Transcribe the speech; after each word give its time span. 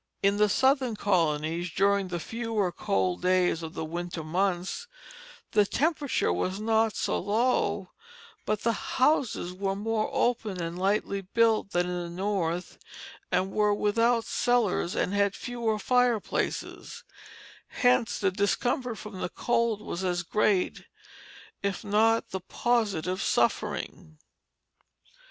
In 0.23 0.37
the 0.37 0.49
Southern 0.49 0.95
colonies, 0.95 1.69
during 1.69 2.07
the 2.07 2.19
fewer 2.19 2.71
cold 2.71 3.21
days 3.21 3.61
of 3.61 3.75
the 3.75 3.85
winter 3.85 4.23
months, 4.23 4.87
the 5.51 5.63
temperature 5.63 6.33
was 6.33 6.59
not 6.59 6.95
so 6.95 7.19
low, 7.19 7.91
but 8.43 8.61
the 8.63 8.71
houses 8.97 9.53
were 9.53 9.75
more 9.75 10.09
open 10.11 10.59
and 10.59 10.79
lightly 10.79 11.21
built 11.21 11.69
than 11.69 11.87
in 11.87 12.01
the 12.01 12.09
North, 12.09 12.79
and 13.31 13.51
were 13.51 13.75
without 13.75 14.25
cellars, 14.25 14.95
and 14.95 15.13
had 15.13 15.35
fewer 15.35 15.77
fireplaces; 15.77 17.03
hence 17.67 18.17
the 18.17 18.31
discomfort 18.31 18.97
from 18.97 19.21
the 19.21 19.29
cold 19.29 19.83
was 19.83 20.03
as 20.03 20.23
great, 20.23 20.85
if 21.61 21.83
not 21.83 22.31
the 22.31 22.39
positive 22.41 23.21
suffering. 23.21 24.17